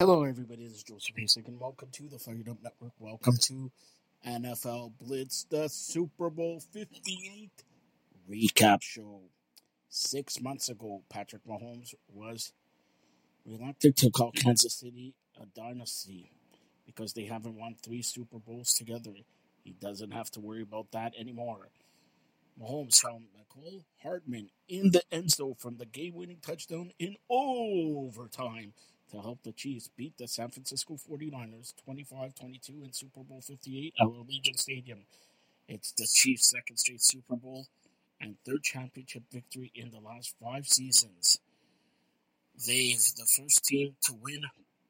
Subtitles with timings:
[0.00, 0.62] Hello, everybody.
[0.62, 2.92] This is Joseph Hasek, and welcome to the Fired Up Network.
[3.00, 3.72] Welcome to
[4.24, 7.50] NFL Blitz, the Super Bowl 58
[8.30, 9.22] recap show.
[9.88, 12.52] Six months ago, Patrick Mahomes was
[13.44, 16.30] reluctant to call Kansas City a dynasty
[16.86, 19.10] because they haven't won three Super Bowls together.
[19.64, 21.70] He doesn't have to worry about that anymore.
[22.60, 28.72] Mahomes found Mecole Hardman in the end zone from the game winning touchdown in overtime
[29.10, 33.94] to help the Chiefs beat the San Francisco 49ers 25 22 in Super Bowl 58
[34.00, 35.04] at Allegiant Stadium.
[35.68, 37.66] It's the Chiefs' second straight Super Bowl
[38.20, 41.38] and third championship victory in the last five seasons.
[42.66, 44.42] They've the first team to win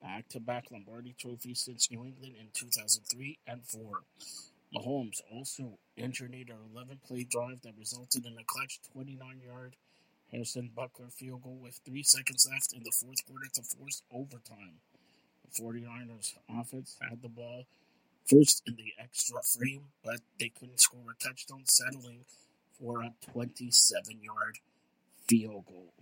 [0.00, 3.80] back to back Lombardi trophies since New England in 2003 and 4.
[4.74, 9.76] Mahomes also engineered an 11 play drive that resulted in a clutch 29 yard
[10.30, 14.78] Harrison Butker field goal with three seconds left in the fourth quarter to force overtime.
[15.44, 17.64] The 49ers offense had the ball
[18.26, 22.24] first in the extra frame, but they couldn't score a touchdown, settling
[22.78, 24.58] for a 27 yard
[25.28, 25.92] field goal.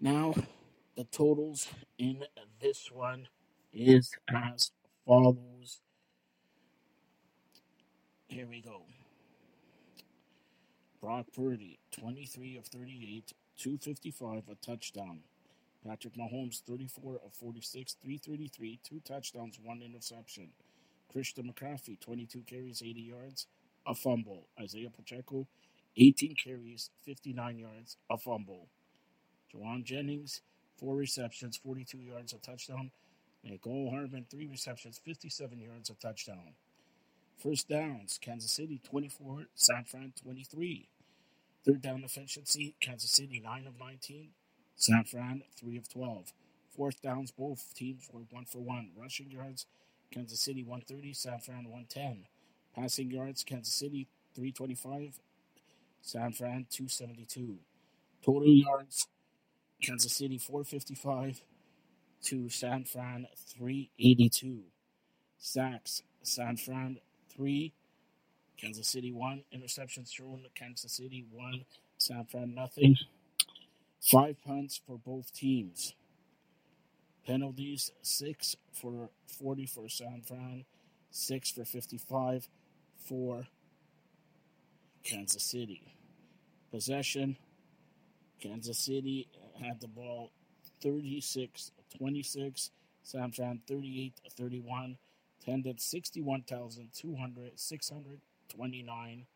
[0.00, 0.34] Now,
[0.96, 2.24] the totals in
[2.60, 3.28] this one
[3.72, 4.70] is as
[5.06, 5.80] follows.
[8.36, 8.82] Here we go.
[11.00, 15.20] Brock Purdy, 23 of 38, 255, a touchdown.
[15.82, 20.50] Patrick Mahomes, 34 of 46, 333, two touchdowns, one interception.
[21.10, 23.46] Christian McCaffrey, 22 carries, 80 yards,
[23.86, 24.48] a fumble.
[24.60, 25.46] Isaiah Pacheco,
[25.96, 28.68] 18 carries, 59 yards, a fumble.
[29.50, 30.42] Jauan Jennings,
[30.76, 32.90] four receptions, 42 yards, a touchdown.
[33.48, 36.52] Mecole Hardman, three receptions, 57 yards, a touchdown.
[37.36, 40.88] First downs, Kansas City 24, San Fran 23.
[41.66, 44.28] Third down efficiency, Kansas City 9 of 19,
[44.74, 46.32] San Fran 3 of 12.
[46.74, 48.90] Fourth downs, both teams were 1 for 1.
[48.96, 49.66] Rushing yards,
[50.10, 52.24] Kansas City 130, San Fran 110.
[52.74, 55.20] Passing yards, Kansas City 325,
[56.00, 57.58] San Fran 272.
[58.24, 59.08] Total yards,
[59.82, 61.42] Kansas City 455
[62.24, 64.62] to San Fran 382.
[65.38, 66.98] Sacks, San Fran
[67.36, 67.72] 3,
[68.56, 69.44] Kansas City 1.
[69.54, 71.64] Interceptions thrown, Kansas City 1,
[71.98, 72.96] San Fran nothing.
[74.00, 75.94] Five punts for both teams.
[77.26, 80.64] Penalties, 6 for 40 for San Fran,
[81.10, 82.48] 6 for 55
[83.04, 83.48] for
[85.02, 85.92] Kansas City.
[86.70, 87.36] Possession,
[88.40, 89.28] Kansas City
[89.60, 90.30] had the ball
[90.82, 92.70] 36 26,
[93.02, 94.98] San Fran 38 31
[95.40, 99.26] attended 61,200, 629.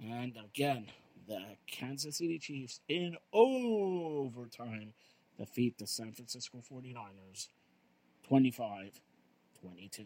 [0.00, 0.86] And again,
[1.26, 4.92] the Kansas City Chiefs in overtime
[5.38, 7.48] defeat the San Francisco 49ers
[8.26, 9.00] 25
[9.60, 10.04] 22.